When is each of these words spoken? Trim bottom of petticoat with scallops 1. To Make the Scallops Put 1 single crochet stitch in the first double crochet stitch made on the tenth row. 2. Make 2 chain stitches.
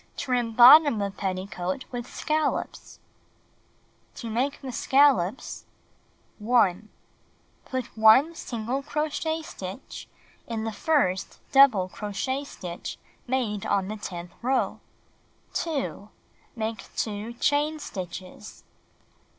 Trim 0.17 0.53
bottom 0.53 0.99
of 1.03 1.15
petticoat 1.15 1.85
with 1.91 2.11
scallops 2.11 2.97
1. 4.13 4.15
To 4.15 4.29
Make 4.31 4.59
the 4.61 4.71
Scallops 4.71 5.65
Put 6.39 6.87
1 7.95 8.33
single 8.33 8.81
crochet 8.81 9.43
stitch 9.43 10.07
in 10.47 10.63
the 10.63 10.71
first 10.71 11.37
double 11.51 11.87
crochet 11.87 12.43
stitch 12.45 12.97
made 13.27 13.63
on 13.67 13.89
the 13.89 13.97
tenth 13.97 14.31
row. 14.41 14.79
2. 15.53 16.09
Make 16.55 16.83
2 16.95 17.33
chain 17.33 17.77
stitches. 17.77 18.63